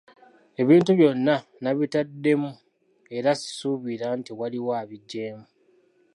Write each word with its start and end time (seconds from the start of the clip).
Ebintu 0.61 0.91
byonna 0.99 1.35
nabitaddemu 1.63 2.51
era 3.17 3.31
sisuubira 3.41 4.07
nti 4.19 4.31
waliwo 4.39 4.71
abiggyeemu. 4.81 5.45